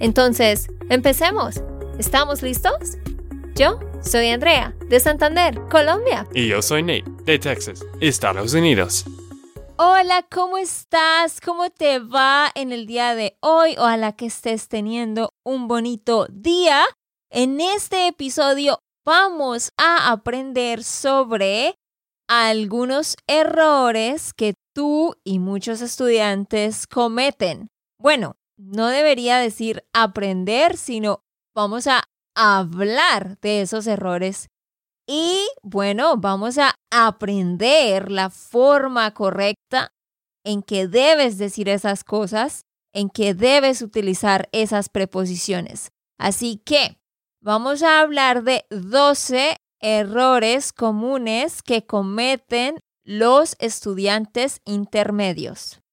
[0.00, 1.62] Entonces, empecemos.
[1.98, 2.98] ¿Estamos listos?
[3.54, 6.26] Yo soy Andrea, de Santander, Colombia.
[6.34, 9.04] Y yo soy Nate, de Texas, Estados Unidos.
[9.76, 11.40] Hola, ¿cómo estás?
[11.40, 13.76] ¿Cómo te va en el día de hoy?
[13.78, 16.84] Ojalá que estés teniendo un bonito día.
[17.30, 21.76] En este episodio vamos a aprender sobre
[22.28, 27.68] algunos errores que tú y muchos estudiantes cometen.
[27.98, 31.22] Bueno, no debería decir aprender, sino
[31.54, 34.48] vamos a hablar de esos errores
[35.06, 39.92] y bueno, vamos a aprender la forma correcta
[40.44, 45.90] en que debes decir esas cosas, en que debes utilizar esas preposiciones.
[46.18, 46.98] Así que
[47.42, 55.83] vamos a hablar de 12 errores comunes que cometen los estudiantes intermedios.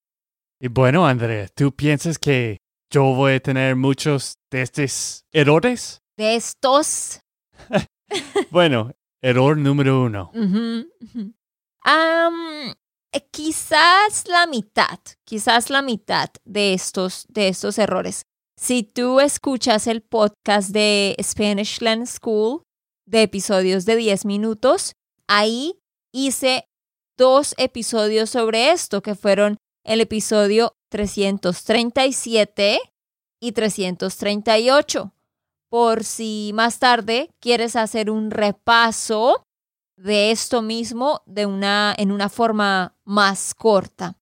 [0.63, 2.59] Y bueno, Andrea, ¿tú piensas que
[2.91, 6.03] yo voy a tener muchos de estos errores?
[6.15, 7.19] De estos.
[8.51, 8.91] bueno,
[9.23, 10.31] error número uno.
[13.31, 18.21] quizás la mitad, quizás la mitad de estos, de estos errores.
[18.55, 22.61] Si tú escuchas el podcast de Spanish Land School
[23.07, 24.93] de episodios de 10 minutos,
[25.27, 25.79] ahí
[26.13, 26.65] hice
[27.17, 32.79] dos episodios sobre esto, que fueron el episodio 337
[33.39, 35.13] y 338.
[35.69, 39.45] Por si más tarde quieres hacer un repaso
[39.95, 44.17] de esto mismo de una, en una forma más corta.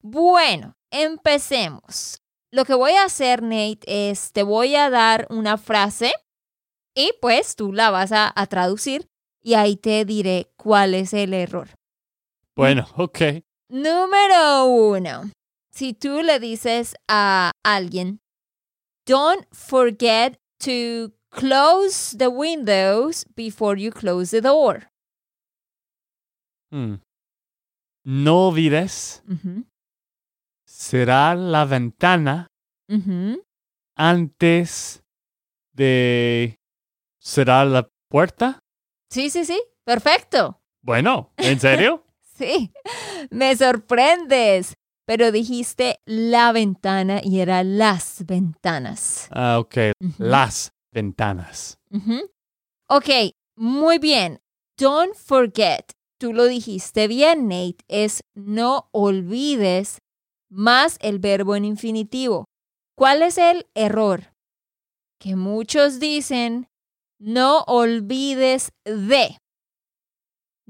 [0.00, 2.20] Bueno, empecemos.
[2.50, 6.12] Lo que voy a hacer, Nate, es te voy a dar una frase
[6.94, 9.08] y pues tú la vas a, traducir
[9.40, 11.70] y ahí te diré cuál es el error.
[12.54, 13.18] Bueno, ok.
[13.72, 15.30] Número uno.
[15.70, 18.20] Si tú le dices a alguien,
[19.06, 24.90] don't forget to close the windows before you close the door.
[26.70, 26.96] Hmm.
[28.04, 29.22] No olvides
[30.66, 32.48] será la ventana
[33.96, 35.02] antes
[35.72, 36.58] de
[37.18, 38.58] cerrar la puerta.
[39.08, 40.60] Sí, sí, sí, perfecto.
[40.82, 42.04] Bueno, ¿en serio?
[42.42, 42.72] sí,
[43.30, 44.74] me sorprendes.
[45.04, 49.26] Pero dijiste la ventana y era las ventanas.
[49.32, 49.76] Ah, ok,
[50.18, 51.76] las ventanas.
[52.88, 53.08] Ok,
[53.56, 54.40] muy bien.
[54.78, 55.92] Don't forget.
[56.18, 57.78] Tú lo dijiste bien, Nate.
[57.88, 59.98] Es no olvides
[60.48, 62.44] más el verbo en infinitivo.
[62.96, 64.32] ¿Cuál es el error?
[65.18, 66.68] Que muchos dicen,
[67.18, 69.36] no olvides de.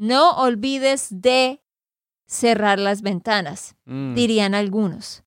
[0.02, 1.62] No olvides de
[2.26, 4.14] cerrar las ventanas, mm.
[4.16, 5.22] dirían algunos.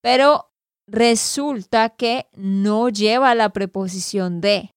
[0.00, 0.52] Pero
[0.86, 4.76] resulta que no lleva la preposición de.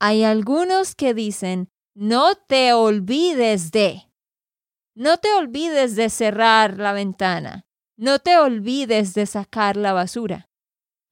[0.00, 4.10] Hay algunos que dicen, no te olvides de.
[4.96, 7.66] No te olvides de cerrar la ventana.
[7.98, 10.48] No te olvides de sacar la basura.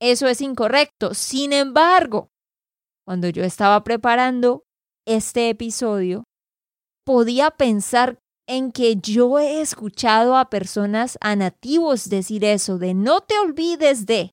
[0.01, 1.13] Eso es incorrecto.
[1.13, 2.31] Sin embargo,
[3.05, 4.65] cuando yo estaba preparando
[5.05, 6.25] este episodio,
[7.05, 13.21] podía pensar en que yo he escuchado a personas, a nativos decir eso, de no
[13.21, 14.33] te olvides de.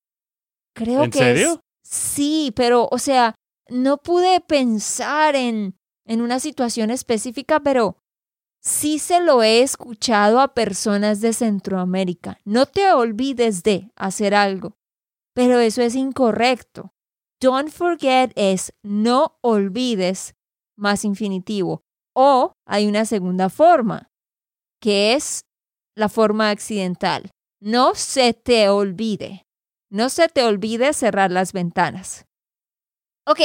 [0.74, 1.62] Creo ¿En que serio?
[1.84, 3.36] sí, pero, o sea,
[3.70, 7.98] no pude pensar en, en una situación específica, pero
[8.62, 12.40] sí se lo he escuchado a personas de Centroamérica.
[12.44, 14.78] No te olvides de hacer algo.
[15.34, 16.92] Pero eso es incorrecto.
[17.40, 20.34] Don't forget es no olvides
[20.76, 21.84] más infinitivo.
[22.20, 24.10] O hay una segunda forma,
[24.82, 25.42] que es
[25.96, 27.30] la forma accidental.
[27.62, 29.44] No se te olvide.
[29.92, 32.26] No se te olvide cerrar las ventanas.
[33.28, 33.42] Ok,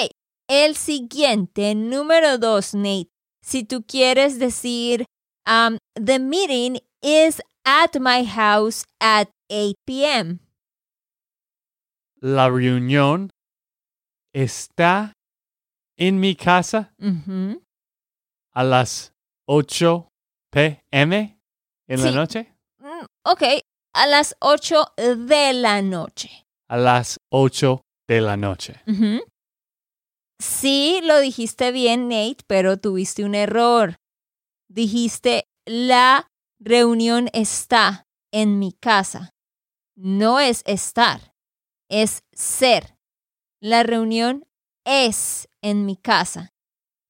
[0.48, 3.10] el siguiente, número dos, Nate.
[3.42, 5.04] Si tú quieres decir,
[5.46, 10.38] um, the meeting is at my house at 8 p.m.
[12.22, 13.28] La reunión
[14.32, 15.12] está
[15.98, 16.94] en mi casa
[18.54, 19.12] a las
[19.46, 20.08] 8
[20.50, 21.38] p.m.
[21.88, 22.54] en la noche.
[22.78, 23.42] Mm, ok,
[23.94, 26.30] a las 8 de la noche.
[26.68, 28.80] a las 8 de la noche.
[30.40, 33.96] Sí, lo dijiste bien, Nate, pero tuviste un error.
[34.68, 36.26] Dijiste, la
[36.58, 39.30] reunión está en mi casa.
[39.96, 41.32] No es estar,
[41.90, 42.96] es ser.
[43.60, 44.44] La reunión
[44.84, 46.51] es en mi casa.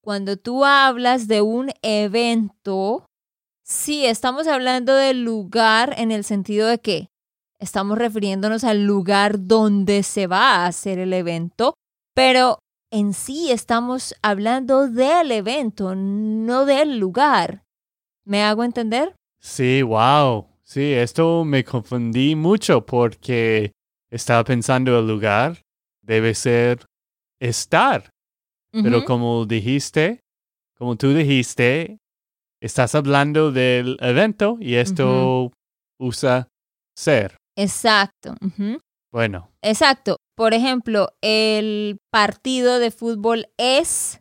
[0.03, 3.05] Cuando tú hablas de un evento,
[3.63, 7.07] sí, estamos hablando del lugar en el sentido de que
[7.57, 11.75] estamos refiriéndonos al lugar donde se va a hacer el evento,
[12.13, 12.59] pero
[12.91, 17.63] en sí estamos hablando del evento, no del lugar.
[18.25, 19.15] ¿Me hago entender?
[19.39, 20.47] Sí, wow.
[20.63, 23.71] Sí, esto me confundí mucho porque
[24.11, 25.61] estaba pensando el lugar
[26.01, 26.85] debe ser
[27.39, 28.12] estar.
[28.73, 30.21] Pero como dijiste,
[30.77, 31.99] como tú dijiste,
[32.59, 35.51] estás hablando del evento y esto
[35.99, 36.47] usa
[36.97, 37.37] ser.
[37.55, 38.35] Exacto.
[39.11, 40.17] Bueno, Exacto.
[40.35, 44.19] Por ejemplo, el partido de fútbol es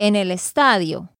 [0.00, 1.14] en el estadio,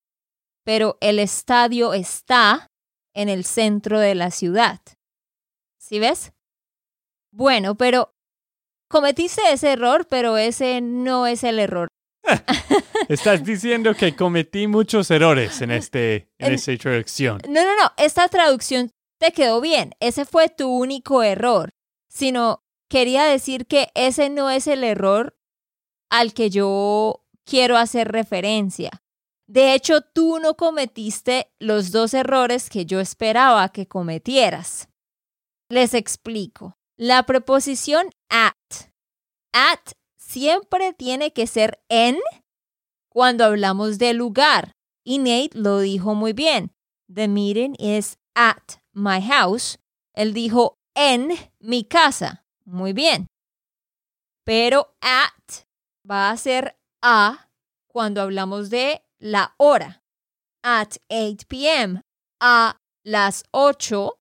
[0.64, 2.66] pero el estadio está
[3.14, 4.80] en el centro de la ciudad.
[5.80, 6.32] ¿Sí ves?
[7.32, 8.10] Bueno, pero
[8.90, 11.88] cometiste ese error, pero ese no es el error.
[13.08, 17.40] estás diciendo que cometí muchos errores en este en En- esta introducción.
[17.48, 19.94] No, no, no, esta traducción te quedó bien.
[20.00, 21.70] Ese fue tu único error.
[22.10, 25.36] Sino quería decir que ese no es el error
[26.10, 28.90] al que yo quiero hacer referencia.
[29.46, 34.88] De hecho, tú no cometiste los dos errores que yo esperaba que cometieras.
[35.70, 36.76] Les explico.
[36.96, 38.52] La preposición at.
[39.52, 39.92] At
[40.28, 42.18] siempre tiene que ser en
[43.08, 44.76] cuando hablamos de lugar.
[45.02, 46.70] Y Nate lo dijo muy bien.
[47.12, 49.78] The meeting is at my house.
[50.12, 52.44] Él dijo en mi casa.
[52.66, 53.26] Muy bien.
[54.44, 55.64] Pero at
[56.08, 57.50] va a ser a
[57.86, 60.02] cuando hablamos de la hora.
[60.62, 62.02] At 8 p.m.
[62.38, 64.20] A las 8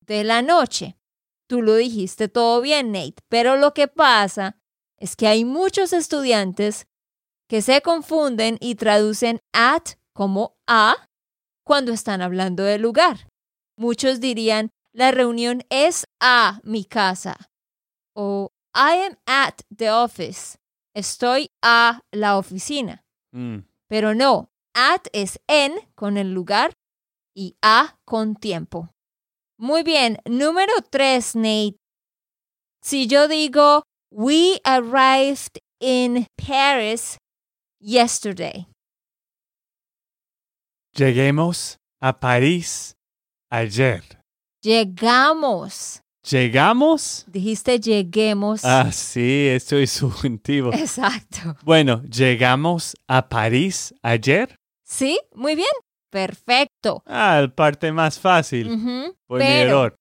[0.00, 0.98] de la noche.
[1.46, 3.22] Tú lo dijiste todo bien, Nate.
[3.28, 4.59] Pero lo que pasa
[5.00, 6.86] es que hay muchos estudiantes
[7.48, 11.08] que se confunden y traducen at como a
[11.64, 13.28] cuando están hablando del lugar.
[13.76, 17.50] Muchos dirían, la reunión es a mi casa.
[18.14, 20.58] O I am at the office.
[20.94, 23.04] Estoy a la oficina.
[23.32, 26.74] Mm, Pero no, at es en con el lugar
[27.34, 28.90] y a con tiempo.
[29.56, 31.76] Muy bien, número tres, Nate.
[32.82, 37.16] Si yo digo, we arrived in Paris
[37.80, 38.66] yesterday.
[40.96, 42.94] Lleguemos a París
[43.50, 44.02] ayer.
[44.62, 46.00] Llegamos.
[46.28, 47.24] ¿Llegamos?
[47.28, 48.62] Dijiste lleguemos.
[48.64, 50.72] Ah, sí, estoy subjuntivo.
[50.72, 51.56] Exacto.
[51.62, 54.54] Bueno, ¿llegamos a París ayer?
[54.84, 55.18] ¿Sí?
[55.34, 55.70] Muy bien.
[56.10, 57.02] Perfecto.
[57.06, 58.66] Ah, el parte más fácil.
[59.26, 59.96] Fue mi Pero, error.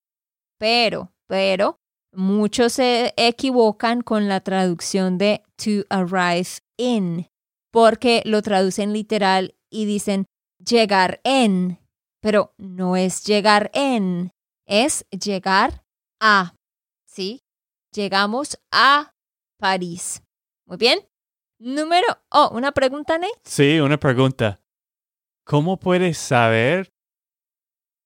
[0.57, 1.77] pero, pero,
[2.11, 7.27] muchos se equivocan con la traducción de to arrive in,
[7.71, 10.25] porque lo traducen literal y dicen
[10.57, 11.79] llegar en,
[12.21, 14.31] pero no es llegar en,
[14.65, 15.83] es llegar
[16.19, 16.55] a,
[17.05, 17.41] ¿sí?
[17.93, 19.13] Llegamos a
[19.57, 20.21] París.
[20.65, 20.99] Muy bien.
[21.59, 23.33] Número, oh, una pregunta, Nate.
[23.43, 24.61] Sí, una pregunta.
[25.43, 26.93] ¿Cómo puedes saber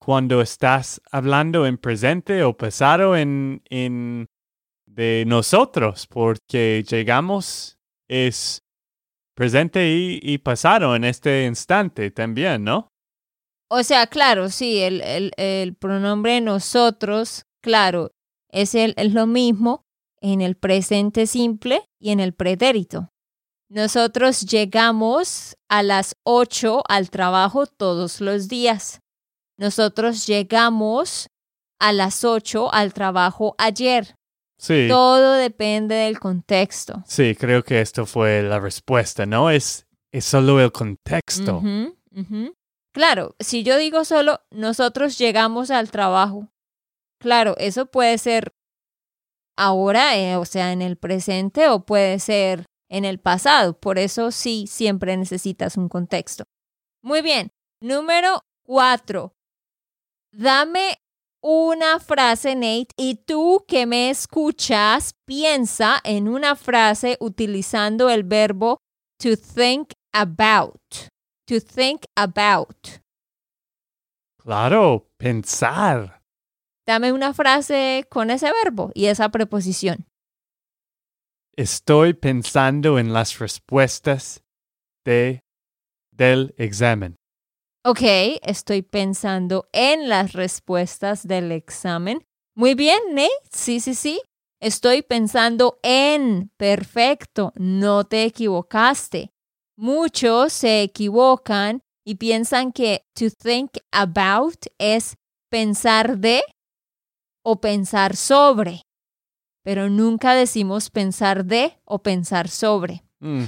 [0.04, 4.28] cuando estás hablando en presente o pasado en, en
[4.86, 6.08] de nosotros?
[6.08, 8.64] Porque llegamos es
[9.36, 12.90] presente y, y pasado en este instante también, ¿no?
[13.70, 18.12] O sea, claro, sí, el, el, el pronombre nosotros, claro,
[18.50, 19.84] es, el, es lo mismo
[20.22, 23.10] en el presente simple y en el pretérito.
[23.70, 29.00] Nosotros llegamos a las 8 al trabajo todos los días.
[29.58, 31.28] Nosotros llegamos
[31.80, 34.16] a las 8 al trabajo ayer.
[34.58, 34.88] Sí.
[34.88, 37.04] Todo depende del contexto.
[37.06, 39.50] Sí, creo que esto fue la respuesta, ¿no?
[39.50, 41.62] Es, es solo el contexto.
[42.94, 46.48] Claro, si yo digo solo nosotros llegamos al trabajo,
[47.20, 48.54] claro, eso puede ser
[49.58, 53.78] ahora, eh, o sea, en el presente o puede ser en el pasado.
[53.80, 56.44] Por eso sí, siempre necesitas un contexto.
[57.02, 57.50] Muy bien.
[57.82, 59.34] Número cuatro.
[60.36, 60.98] Dame
[61.44, 68.80] una frase, Nate, y tú que me escuchas, piensa en una frase utilizando el verbo
[69.20, 70.82] to think about.
[71.48, 73.00] To think about.
[74.40, 76.20] Claro, pensar.
[76.88, 80.08] dame una frase con ese verbo y esa preposición.
[81.56, 84.42] Estoy pensando en las respuestas
[85.06, 85.42] de,
[86.12, 87.18] del examen.
[87.86, 88.00] Ok,
[88.44, 92.26] estoy pensando en las respuestas del examen.
[92.56, 93.30] Muy bien, Nate.
[93.52, 94.22] Sí, sí, sí.
[94.62, 96.50] Estoy pensando en.
[96.56, 97.52] Perfecto.
[97.58, 99.32] No te equivocaste.
[99.76, 105.18] Muchos se equivocan y piensan que to think about es
[105.50, 106.42] pensar de
[107.44, 108.84] o pensar sobre.
[109.62, 113.04] Pero nunca decimos pensar de o pensar sobre.
[113.20, 113.44] Mm,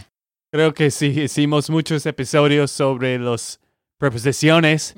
[0.52, 3.62] Creo que sí, hicimos muchos episodios sobre las
[3.98, 4.94] preposiciones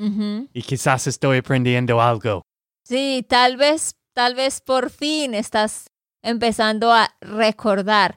[0.54, 2.44] y quizás estoy aprendiendo algo.
[2.84, 5.88] Sí, tal vez, tal vez por fin estás
[6.24, 8.16] empezando a recordar.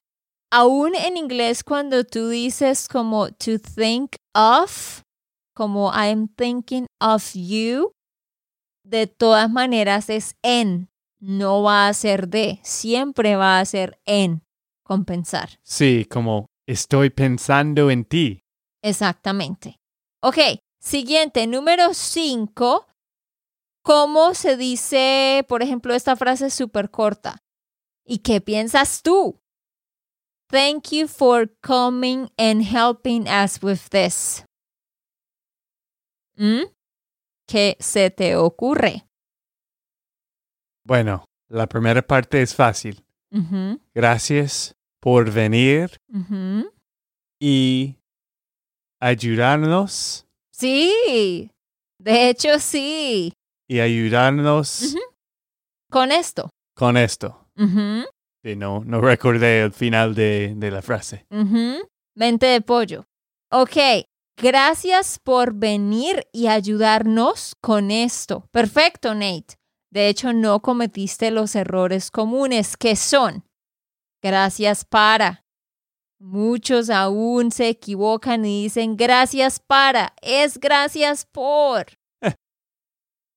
[0.53, 5.03] Aún en inglés cuando tú dices como to think of,
[5.55, 7.93] como I'm thinking of you,
[8.85, 10.89] de todas maneras es en,
[11.21, 14.43] no va a ser de, siempre va a ser en,
[14.83, 15.61] compensar.
[15.63, 18.41] Sí, como estoy pensando en ti.
[18.83, 19.77] Exactamente.
[20.23, 20.39] Ok,
[20.81, 22.87] siguiente, número cinco.
[23.83, 27.43] ¿Cómo se dice, por ejemplo, esta frase súper corta?
[28.05, 29.41] ¿Y qué piensas tú?
[30.49, 34.45] Thank you for coming and helping us with this.
[36.37, 36.65] ¿Mm?
[37.47, 39.07] ¿Qué se te ocurre?
[40.85, 43.05] Bueno, la primera parte es fácil.
[43.95, 45.97] Gracias por venir
[47.39, 47.97] y
[49.01, 50.27] ayudarnos
[50.61, 51.51] Sí,
[51.99, 53.33] de hecho sí.
[53.67, 54.95] y ayudarnos.
[55.91, 56.51] Con esto.
[56.77, 57.49] con esto.
[57.57, 61.27] Sí, no, no recordé el final de, de la frase.
[62.15, 63.07] Mente de pollo.
[63.51, 63.77] Ok,
[64.37, 68.45] gracias por venir y ayudarnos con esto.
[68.53, 69.57] Perfecto, Nate.
[69.91, 73.45] De hecho, no cometiste los errores comunes que son.
[74.23, 75.40] Gracias para.
[76.23, 80.15] Muchos aún se equivocan y dicen gracias para.
[80.21, 81.87] Es gracias por.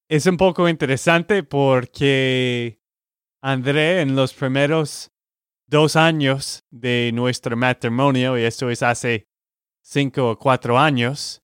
[0.09, 2.81] Es un poco interesante porque
[3.41, 5.11] André en los primeros
[5.65, 9.27] dos años de nuestro matrimonio, y esto es hace
[9.81, 11.41] cinco o cuatro años,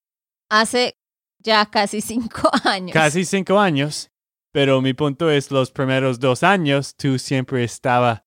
[0.50, 0.94] Hace
[1.38, 2.92] ya casi cinco años.
[2.92, 4.10] casi cinco años,
[4.52, 8.24] pero mi punto es los primeros dos años tú siempre estaba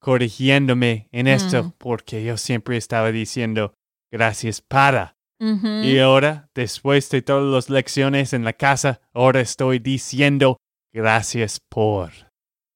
[0.00, 1.72] corrigiéndome en esto Mm.
[1.78, 3.74] porque yo siempre estaba diciendo
[4.12, 5.14] gracias para.
[5.40, 10.56] Y ahora, después de todas las lecciones en la casa, ahora estoy diciendo
[10.92, 12.10] gracias por.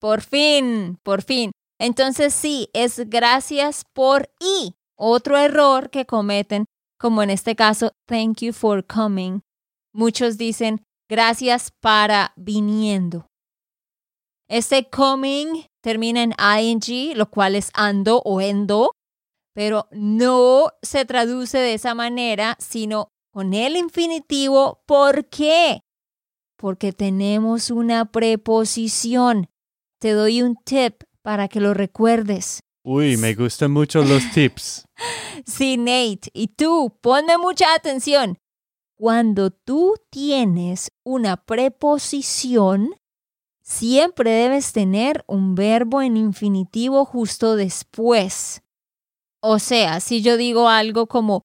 [0.00, 1.50] Por fin, por fin.
[1.80, 4.74] Entonces sí, es gracias por y.
[4.96, 6.66] Otro error que cometen,
[7.00, 9.40] como en este caso, thank you for coming.
[9.92, 13.26] Muchos dicen gracias para viniendo.
[14.52, 18.92] Este coming termina en ing, lo cual es ando o endo,
[19.54, 24.82] pero no se traduce de esa manera, sino con el infinitivo.
[24.86, 25.80] ¿Por qué?
[26.58, 29.48] Porque tenemos una preposición
[30.02, 32.58] te doy un tip para que lo recuerdes.
[32.84, 34.84] Uy, me gustan mucho los tips.
[35.46, 38.38] Sí, Nate, y tú, ponme mucha atención.
[38.96, 42.94] Cuando tú tienes una preposición,
[43.62, 48.62] siempre debes tener un verbo en infinitivo justo después.
[49.40, 51.42] O sea, si yo digo algo como,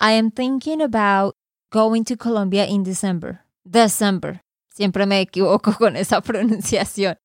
[0.00, 1.34] I am thinking about
[1.70, 3.44] going to Colombia in December.
[3.64, 4.40] December.
[4.72, 7.16] Siempre me equivoco con esa pronunciación.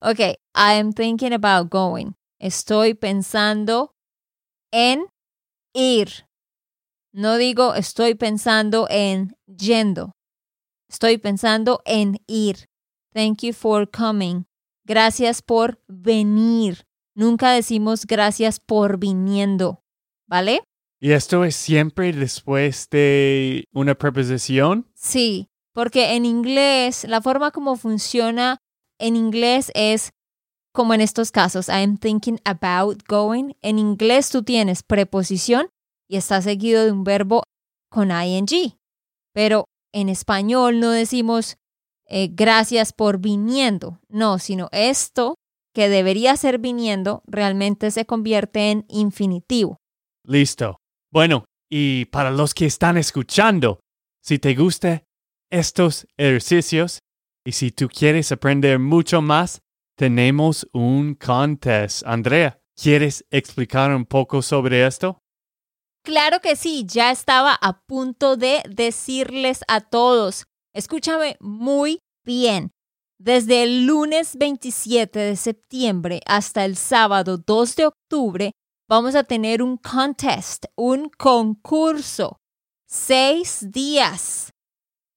[0.00, 0.20] Ok,
[0.54, 2.14] I am thinking about going.
[2.38, 3.94] Estoy pensando
[4.72, 5.06] en
[5.72, 6.26] ir.
[7.12, 10.12] No digo estoy pensando en yendo.
[10.88, 12.66] Estoy pensando en ir.
[13.14, 14.46] Thank you for coming.
[14.84, 16.84] Gracias por venir.
[17.14, 19.82] Nunca decimos gracias por viniendo.
[20.26, 20.64] ¿Vale?
[21.00, 24.90] ¿Y esto es siempre después de una preposición?
[24.94, 28.58] Sí, porque en inglés, la forma como funciona
[28.98, 30.10] en inglés es
[30.72, 33.52] como en estos casos, I'm thinking about going.
[33.62, 35.68] En inglés tú tienes preposición
[36.08, 37.44] y está seguido de un verbo
[37.90, 38.72] con ing.
[39.32, 41.58] Pero en español no decimos
[42.06, 44.00] eh, gracias por viniendo.
[44.08, 45.36] No, sino esto
[45.74, 49.78] que debería ser viniendo realmente se convierte en infinitivo.
[50.24, 50.78] Listo.
[51.12, 53.80] Bueno, y para los que están escuchando,
[54.22, 55.02] si te gustan
[55.50, 57.00] estos ejercicios
[57.44, 59.60] y si tú quieres aprender mucho más,
[59.96, 62.02] tenemos un contest.
[62.06, 65.18] Andrea, ¿quieres explicar un poco sobre esto?
[66.04, 70.44] Claro que sí, ya estaba a punto de decirles a todos,
[70.74, 72.72] escúchame muy bien.
[73.18, 78.52] Desde el lunes 27 de septiembre hasta el sábado 2 de octubre
[78.88, 82.36] vamos a tener un contest, un concurso.
[82.86, 84.50] Seis días.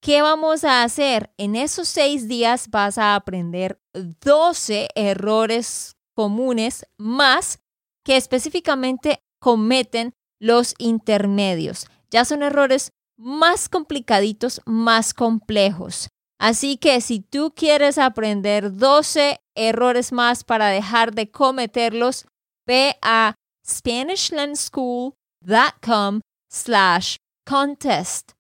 [0.02, 1.34] ¿Qué vamos a hacer?
[1.38, 7.60] En esos seis días vas a aprender 12 errores comunes más
[8.06, 11.88] que específicamente cometen los intermedios.
[12.10, 16.08] Ya son errores más complicaditos, más complejos.
[16.40, 22.28] Así que si tú quieres aprender 12 errores más para dejar de cometerlos,
[22.68, 23.34] ve a
[23.66, 28.34] SpanishLandSchool.com slash contest.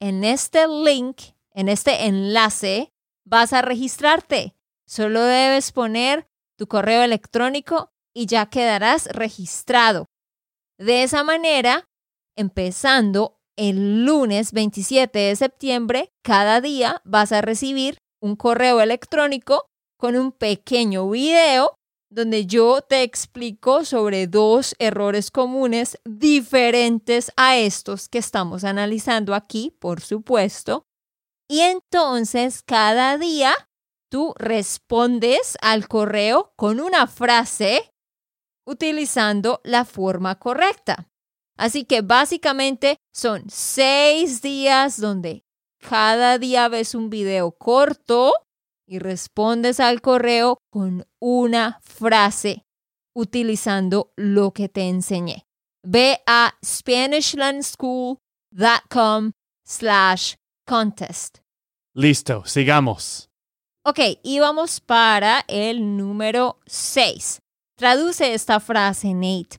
[0.00, 1.20] En este link,
[1.52, 2.90] en este enlace,
[3.24, 4.56] vas a registrarte.
[4.86, 6.26] Solo debes poner
[6.58, 10.06] tu correo electrónico y ya quedarás registrado.
[10.78, 11.88] De esa manera,
[12.36, 19.66] empezando el lunes 27 de septiembre, cada día vas a recibir un correo electrónico
[19.98, 21.74] con un pequeño video
[22.10, 29.76] donde yo te explico sobre dos errores comunes diferentes a estos que estamos analizando aquí,
[29.78, 30.84] por supuesto.
[31.46, 33.52] Y entonces cada día
[34.10, 37.92] tú respondes al correo con una frase
[38.66, 41.10] utilizando la forma correcta.
[41.60, 45.44] Así que básicamente son seis días donde
[45.78, 48.32] cada día ves un video corto
[48.88, 52.64] y respondes al correo con una frase
[53.14, 55.44] utilizando lo que te enseñé.
[55.82, 59.32] Ve a SpanishLandSchool.com
[59.66, 60.36] slash
[60.66, 61.40] contest.
[61.94, 63.28] Listo, sigamos.
[63.84, 67.42] Ok, y vamos para el número 6.
[67.76, 69.58] Traduce esta frase, Nate.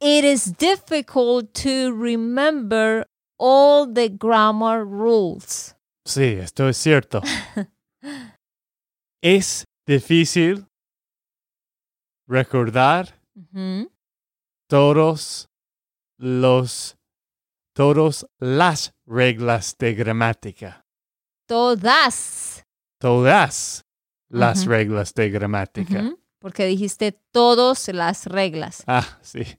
[0.00, 3.04] It is difficult to remember
[3.38, 5.74] all the grammar rules.
[6.06, 7.20] Sí, esto es cierto.
[9.22, 10.66] es difícil
[12.28, 13.90] recordar Ujú.
[14.68, 15.48] todos
[16.18, 16.96] los
[17.74, 20.84] todas las reglas de gramática.
[21.48, 22.64] Todas.
[23.00, 23.84] Todas
[24.30, 24.70] las Ujú.
[24.70, 26.00] reglas de gramática.
[26.00, 28.82] Ujú, Porque dijiste todas las reglas.
[28.86, 29.58] Ah, sí.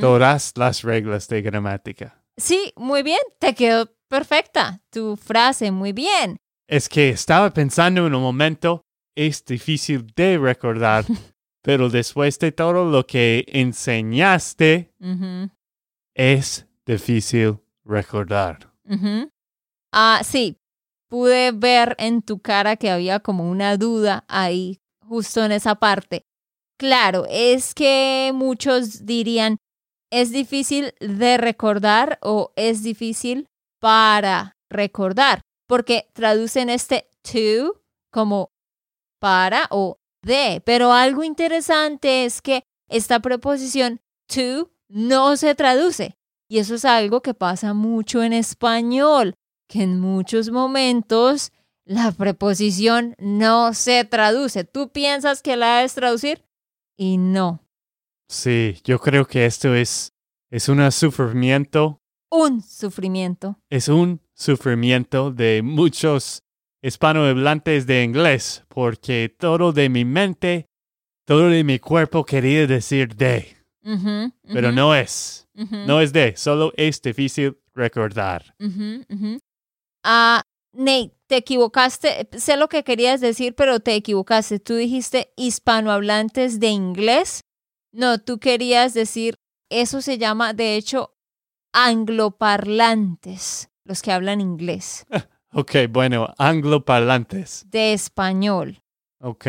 [0.00, 2.22] Todas las reglas de gramática.
[2.36, 3.20] Sí, muy bien.
[3.38, 5.70] Te quedó perfecta tu frase.
[5.70, 6.38] Muy bien.
[6.66, 8.84] Es que estaba pensando en un momento,
[9.16, 11.04] es difícil de recordar,
[11.62, 14.92] pero después de todo lo que enseñaste,
[16.14, 18.72] es difícil recordar.
[19.92, 20.56] Ah, sí.
[21.08, 26.24] Pude ver en tu cara que había como una duda ahí, justo en esa parte.
[26.80, 29.58] Claro, es que muchos dirían,
[30.10, 33.48] es difícil de recordar o es difícil
[33.82, 38.48] para recordar, porque traducen este to como
[39.20, 40.62] para o de.
[40.64, 46.16] Pero algo interesante es que esta preposición to no se traduce.
[46.48, 49.34] Y eso es algo que pasa mucho en español,
[49.68, 51.52] que en muchos momentos
[51.84, 54.64] la preposición no se traduce.
[54.64, 56.42] Tú piensas que la debes traducir
[57.00, 57.64] y no.
[58.28, 60.12] Sí, yo creo que esto es,
[60.50, 63.58] es un sufrimiento, Un sufrimiento.
[63.70, 66.42] es un sufrimiento de muchos
[66.82, 70.66] hispanohablantes de inglés, porque todo de mi mente,
[71.26, 73.56] todo de mi cuerpo quería decir de,
[74.52, 78.54] pero no es, no es de, solo es difícil recordar.
[80.04, 80.42] Ah,
[80.74, 82.28] Nate, te equivocaste.
[82.36, 84.58] Sé lo que querías decir, pero te equivocaste.
[84.58, 87.40] Tú dijiste hispanohablantes de inglés.
[87.92, 89.36] No, tú querías decir,
[89.70, 91.14] eso se llama, de hecho,
[91.72, 95.06] angloparlantes, los que hablan inglés,
[95.52, 97.64] Ok, bueno, angloparlantes.
[97.70, 98.80] de español.
[99.20, 99.46] Ok,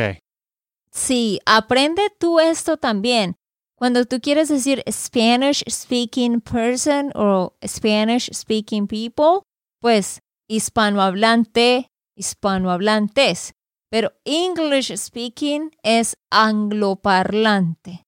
[0.94, 3.36] Sí, aprende tú esto también.
[3.78, 9.44] Cuando tú quieres decir Spanish speaking person o Spanish speaking people,
[9.80, 10.20] pues
[10.52, 13.54] hispanohablante, hispanohablantes.
[13.90, 18.06] Pero English speaking es angloparlante.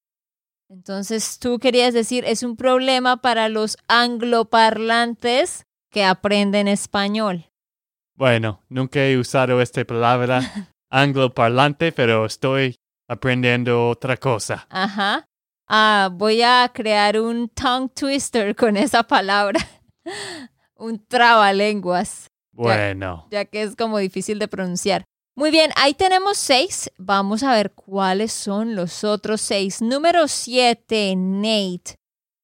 [0.69, 7.45] Entonces tú querías decir, es un problema para los angloparlantes que aprenden español.
[8.15, 10.41] bueno, nunca he usado esta palabra
[10.89, 12.75] angloparlante, pero estoy
[13.07, 14.65] aprendiendo otra cosa.
[14.69, 15.25] Ajá.
[15.67, 19.59] Ah, voy a crear un tongue twister con esa palabra.
[20.75, 25.03] un trabalenguas, Bueno, ya que es como difícil de pronunciar.
[25.35, 26.91] Muy bien, ahí tenemos seis.
[26.97, 29.81] Vamos a ver cuáles son los otros seis.
[29.81, 31.95] Número siete, Nate.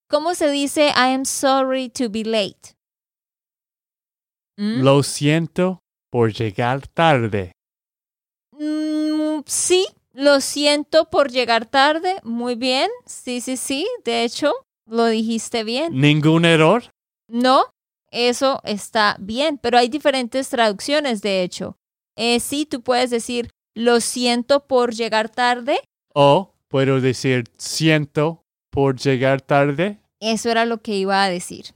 [0.10, 2.76] ¿Cómo se dice I am sorry to be late?
[4.58, 4.82] ¿Mm?
[4.82, 7.54] lo siento por llegar tarde.
[8.52, 12.20] Mm, sí, lo siento por llegar tarde.
[12.24, 12.90] Muy bien.
[13.06, 13.88] Sí, sí, sí.
[14.04, 14.52] De hecho,
[14.86, 15.98] lo dijiste bien.
[15.98, 16.92] ¿Ningún error?
[17.30, 17.68] No,
[18.12, 21.78] eso está bien, pero hay diferentes traducciones, de hecho.
[22.16, 25.80] Eh, sí, tú puedes decir, lo siento por llegar tarde.
[26.14, 30.00] O puedo decir, siento por llegar tarde.
[30.20, 31.76] Eso era lo que iba a decir.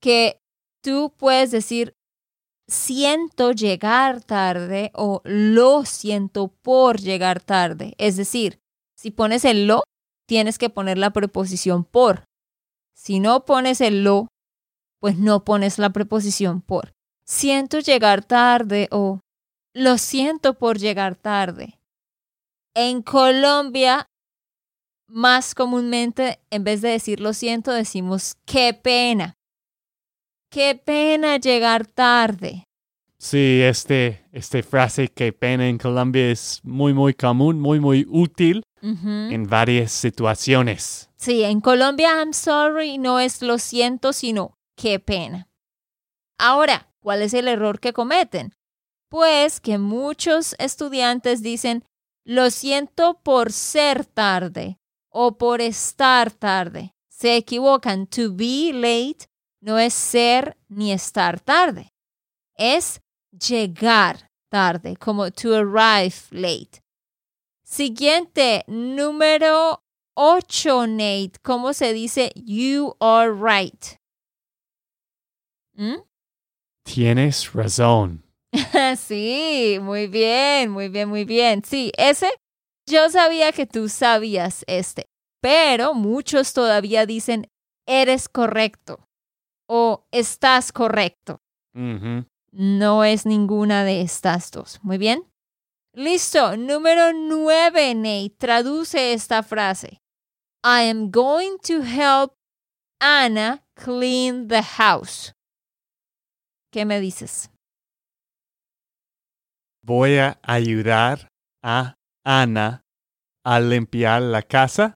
[0.00, 0.40] Que
[0.82, 1.94] tú puedes decir,
[2.66, 7.94] siento llegar tarde o lo siento por llegar tarde.
[7.98, 8.58] Es decir,
[8.96, 9.84] si pones el lo,
[10.26, 12.24] tienes que poner la preposición por.
[12.96, 14.28] Si no pones el lo,
[15.02, 16.94] pues no pones la preposición por.
[17.24, 19.18] Siento llegar tarde o
[19.74, 21.80] lo siento por llegar tarde.
[22.72, 24.06] En Colombia,
[25.08, 29.34] más comúnmente, en vez de decir lo siento, decimos qué pena.
[30.52, 32.62] Qué pena llegar tarde.
[33.18, 38.62] Sí, este, este frase qué pena en Colombia es muy, muy común, muy, muy útil
[38.80, 41.10] en varias situaciones.
[41.16, 45.48] Sí, en Colombia I'm sorry no es lo siento, sino qué pena.
[46.38, 48.54] Ahora, ¿cuál es el error que cometen?
[49.08, 51.84] Pues que muchos estudiantes dicen,
[52.24, 54.78] lo siento por ser tarde
[55.10, 56.94] o por estar tarde.
[57.08, 58.06] Se equivocan.
[58.06, 59.28] To be late
[59.60, 61.92] no es ser ni estar tarde.
[62.56, 66.82] Es llegar tarde, como to arrive late.
[67.62, 69.82] Siguiente, número
[70.14, 71.32] 8, Nate.
[71.42, 74.01] ¿Cómo se dice you are right?
[75.74, 75.96] ¿Mm?
[76.84, 78.24] Tienes razón.
[78.98, 81.62] sí, muy bien, muy bien, muy bien.
[81.64, 82.30] Sí, ese
[82.88, 85.06] yo sabía que tú sabías este,
[85.40, 87.48] pero muchos todavía dicen
[87.86, 89.08] eres correcto
[89.68, 91.40] o estás correcto.
[92.52, 94.78] No es ninguna de estas dos.
[94.82, 95.24] Muy bien.
[95.94, 96.56] Listo.
[96.56, 98.34] Número nueve, Nate.
[98.38, 100.02] Traduce esta frase.
[100.62, 102.34] I am going to help
[103.00, 105.32] Anna clean the house.
[106.72, 107.50] ¿Qué me dices?
[109.84, 111.28] Voy a ayudar
[111.62, 112.80] a Ana
[113.44, 114.94] a limpiar la casa.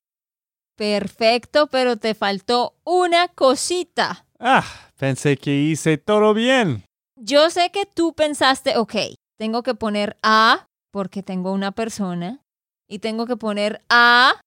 [0.75, 4.27] Perfecto, pero te faltó una cosita.
[4.39, 4.65] Ah,
[4.97, 6.85] pensé que hice todo bien.
[7.21, 8.95] Yo sé que tú pensaste, ok,
[9.39, 12.43] tengo que poner a porque tengo una persona
[12.89, 14.41] y tengo que poner a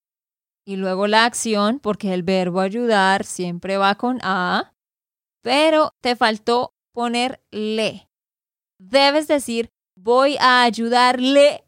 [0.66, 4.74] y luego la acción porque el verbo ayudar siempre va con a,
[5.44, 8.10] pero te faltó ponerle.
[8.78, 11.64] Debes decir, voy a ayudarle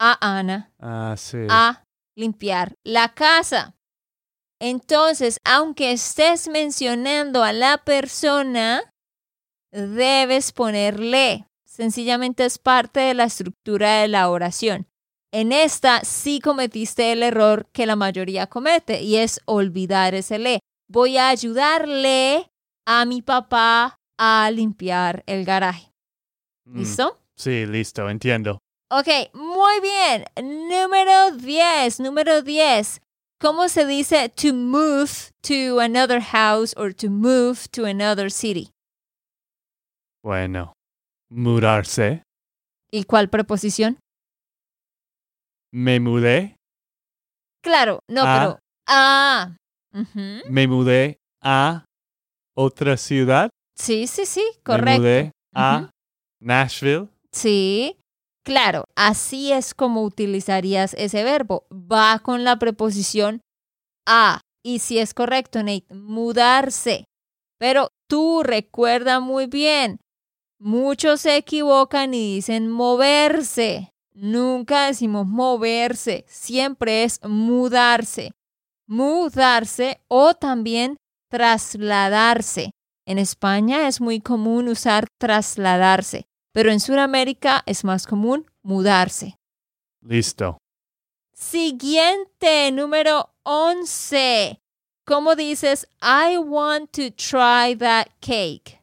[0.00, 1.14] a Ana ah,
[1.48, 1.84] a
[2.16, 3.76] limpiar la casa.
[4.60, 8.82] Entonces, aunque estés mencionando a la persona,
[9.70, 11.46] debes ponerle.
[11.64, 14.88] Sencillamente es parte de la estructura de la oración.
[15.32, 20.58] En esta sí cometiste el error que la mayoría comete y es olvidar ese le.
[20.88, 22.50] Voy a ayudarle
[22.88, 25.92] a mi papá a limpiar el garaje.
[26.66, 27.20] Mm, ¿Listo?
[27.36, 28.58] sí, listo, entiendo.
[28.90, 30.24] Ok, muy bien.
[30.42, 33.00] Número 10, número 10.
[33.40, 38.72] ¿Cómo se dice to move to another house or to move to another city?
[40.24, 40.72] Bueno,
[41.30, 42.22] mudarse.
[42.90, 43.98] ¿Y cuál preposición?
[45.70, 46.56] Me mudé.
[47.62, 48.58] Claro, no, pero...
[48.88, 49.54] Ah.
[50.48, 51.84] Me mudé a
[52.56, 53.50] otra ciudad.
[53.78, 54.90] Sí, sí, sí, correcto.
[54.90, 55.90] Me mudé a
[56.40, 57.08] Nashville.
[57.32, 57.96] Sí,
[58.44, 61.66] claro, así es como utilizarías ese verbo.
[61.70, 63.40] Va con la preposición
[64.06, 64.40] a.
[64.64, 67.04] Y si es correcto, Nate, mudarse.
[67.58, 69.98] Pero tú recuerda muy bien,
[70.58, 73.90] muchos se equivocan y dicen moverse.
[74.12, 78.32] Nunca decimos moverse, siempre es mudarse.
[78.88, 80.96] Mudarse o también
[81.30, 82.70] trasladarse.
[83.08, 89.38] En España es muy común usar trasladarse, pero en Sudamérica es más común mudarse.
[90.02, 90.58] Listo.
[91.32, 94.60] Siguiente, número 11.
[95.06, 98.78] ¿Cómo dices, I want to try that cake?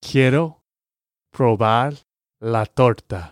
[0.00, 0.64] Quiero
[1.30, 1.94] probar
[2.40, 3.30] la torta.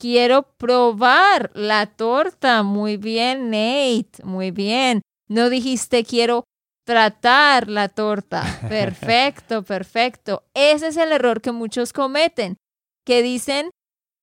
[0.00, 2.62] Quiero probar la torta.
[2.62, 4.24] Muy bien, Nate.
[4.24, 5.02] Muy bien.
[5.28, 6.44] No dijiste quiero
[6.84, 8.42] tratar la torta.
[8.68, 10.44] Perfecto, perfecto.
[10.54, 12.56] Ese es el error que muchos cometen,
[13.04, 13.70] que dicen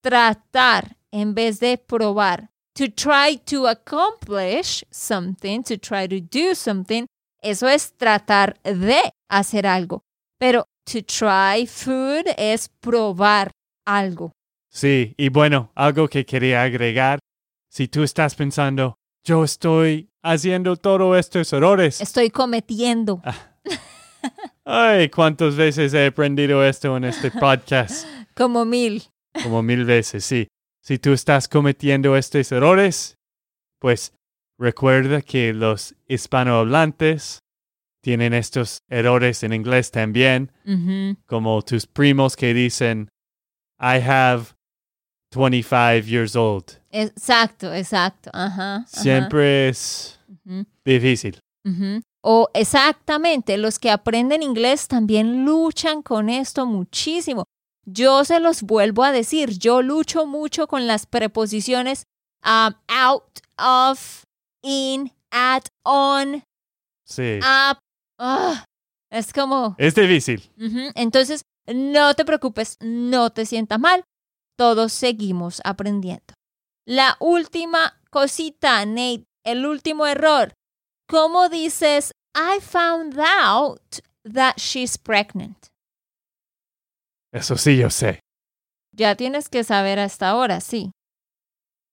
[0.02, 2.50] tratar en vez de probar.
[2.76, 7.06] To try to accomplish something, to try to do something,
[7.41, 10.04] eso es tratar de hacer algo.
[10.38, 13.52] Pero to try food es probar
[13.86, 14.32] algo.
[14.72, 17.19] Sí, y bueno, algo que quería agregar,
[17.69, 22.01] si tú estás pensando, yo estoy haciendo todos estos errores.
[22.01, 23.21] Estoy cometiendo.
[24.65, 28.08] Ay, cuántas veces he aprendido esto en este podcast.
[28.36, 29.03] Como mil.
[29.43, 30.47] Como mil veces, sí.
[30.84, 33.17] Si tú estás cometiendo estos errores,
[33.79, 34.13] pues
[34.58, 37.39] recuerda que los hispanohablantes
[38.01, 40.51] tienen estos errores en inglés también,
[41.25, 43.10] como tus primos que dicen,
[43.79, 44.55] I have
[45.32, 46.80] 25 years old.
[46.92, 48.30] Exacto, exacto.
[48.34, 48.78] Ajá.
[48.78, 48.88] ajá.
[48.88, 50.20] Siempre es
[50.84, 51.39] difícil.
[52.22, 57.46] O exactamente, los que aprenden inglés también luchan con esto muchísimo.
[57.86, 62.04] Yo se los vuelvo a decir, yo lucho mucho con las preposiciones
[62.44, 64.24] um, out of,
[64.63, 66.44] in, at, on,
[67.06, 67.39] Sí.
[67.39, 67.78] up.
[68.20, 68.65] Ah,
[69.10, 70.50] es como, Es difícil.
[70.96, 74.04] Entonces, no te preocupes, no te sientas mal.
[74.60, 76.34] Todos seguimos aprendiendo.
[76.86, 80.52] La última cosita, Nate, el último error.
[81.08, 85.67] ¿Cómo dices, I found out that she's pregnant?
[87.32, 88.19] Eso sí, yo sé.
[88.93, 90.91] Ya tienes que saber hasta ahora, sí.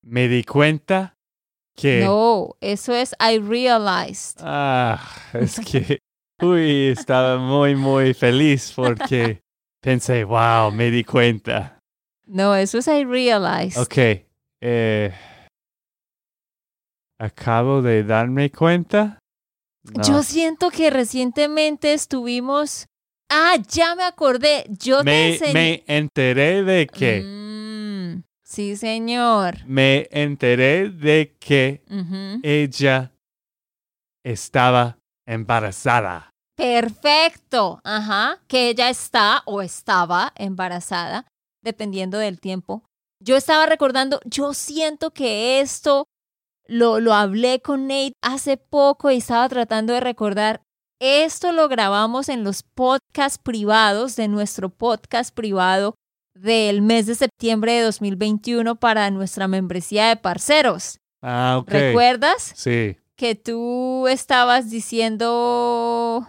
[0.03, 1.15] Me di cuenta
[1.77, 2.05] que...
[2.05, 4.41] No, eso es I realized.
[4.41, 5.01] Ah,
[5.35, 6.01] es que...
[6.43, 9.41] Uy, estaba muy, muy feliz porque
[9.81, 11.76] pensé, wow, me di cuenta.
[12.27, 13.79] No, eso es I realized.
[13.81, 14.27] Ok.
[14.61, 15.13] Eh,
[17.19, 19.19] Acabo de darme cuenta.
[19.85, 20.03] No.
[20.03, 22.87] Yo siento que recientemente estuvimos...
[23.31, 24.67] Ah, ya me acordé.
[24.69, 27.23] Yo me, me enteré de que...
[27.23, 29.65] Mm, sí, señor.
[29.67, 31.83] Me enteré de que
[32.43, 33.13] ella
[34.25, 36.31] estaba embarazada.
[36.57, 37.81] Perfecto.
[37.85, 38.39] Ajá.
[38.47, 41.27] Que ella está o estaba embarazada,
[41.67, 42.85] dependiendo del tiempo.
[43.21, 46.07] Yo estaba recordando, yo siento que esto
[46.67, 50.63] lo, lo hablé con Nate hace poco y estaba tratando de recordar.
[51.01, 55.95] Esto lo grabamos en los podcasts privados de nuestro podcast privado
[56.35, 60.99] del mes de septiembre de 2021 para nuestra membresía de parceros.
[61.23, 61.71] Ah, ok.
[61.71, 62.53] ¿Recuerdas?
[62.55, 62.97] Sí.
[63.17, 66.27] que tú estabas diciendo,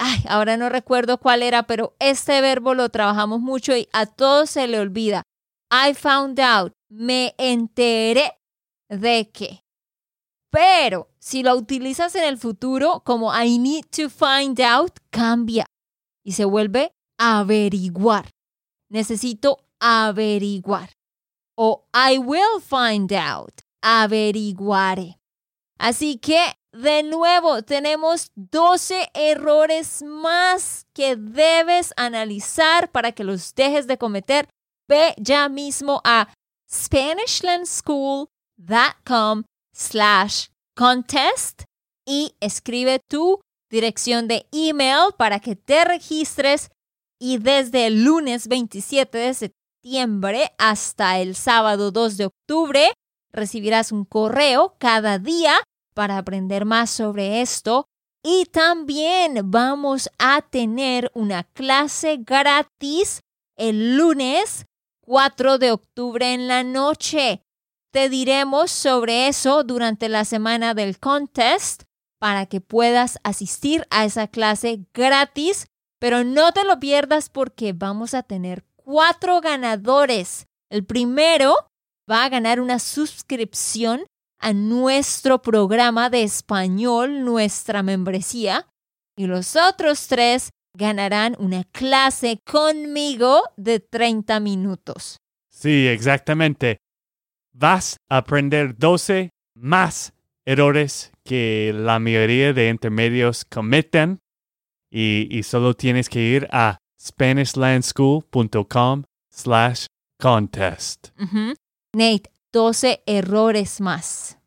[0.00, 4.50] ay, ahora no recuerdo cuál era, pero este verbo lo trabajamos mucho y a todos
[4.50, 5.22] se le olvida.
[5.70, 8.32] I found out, me enteré
[8.88, 9.62] de que.
[10.50, 15.66] Pero si lo utilizas en el futuro como I need to find out, cambia
[16.24, 18.30] y se vuelve averiguar.
[18.88, 20.90] Necesito averiguar.
[21.56, 25.20] O I will find out, averiguaré.
[25.78, 33.88] Así que, de nuevo, tenemos 12 errores más que debes analizar para que los dejes
[33.88, 34.48] de cometer.
[34.88, 36.32] Ve ya mismo a
[36.70, 39.42] SpanishLandSchool.com
[39.74, 41.62] slash contest
[42.06, 46.68] y escribe tu dirección de email para que te registres
[47.20, 52.92] y desde el lunes 27 de septiembre hasta el sábado 2 de octubre
[53.32, 55.54] recibirás un correo cada día
[55.94, 57.86] para aprender más sobre esto.
[58.22, 63.20] Y también vamos a tener una clase gratis
[63.56, 64.66] el lunes
[65.02, 67.42] 4 de octubre en la noche.
[67.92, 71.82] Te diremos sobre eso durante la semana del contest
[72.18, 75.66] para que puedas asistir a esa clase gratis,
[75.98, 80.46] pero no te lo pierdas porque vamos a tener cuatro ganadores.
[80.68, 81.54] El primero
[82.08, 84.04] va a ganar una suscripción
[84.40, 88.68] a nuestro programa de español, nuestra membresía,
[89.16, 95.16] y los otros tres ganarán una clase conmigo de 30 minutos.
[95.50, 96.76] Sí, exactamente.
[97.52, 100.12] Vas a aprender 12 más
[100.46, 104.20] errores que la mayoría de intermedios cometen
[104.90, 109.86] y, y solo tienes que ir a SpanishLandSchool.com slash
[110.20, 111.08] contest.
[111.94, 114.38] Nate, 12 errores más.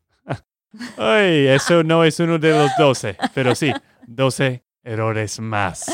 [0.96, 3.72] Ay, eso no es uno de los 12, pero sí,
[4.06, 5.86] 12 errores más.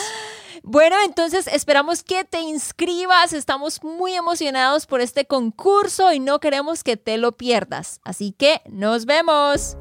[0.63, 3.33] Bueno, entonces esperamos que te inscribas.
[3.33, 8.01] Estamos muy emocionados por este concurso y no queremos que te lo pierdas.
[8.05, 9.77] Así que nos vemos.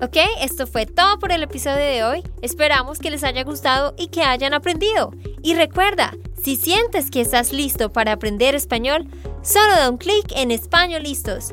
[0.00, 2.22] Ok, esto fue todo por el episodio de hoy.
[2.40, 5.12] Esperamos que les haya gustado y que hayan aprendido.
[5.42, 9.08] Y recuerda, si sientes que estás listo para aprender español,
[9.42, 11.52] solo da un clic en Español Listos.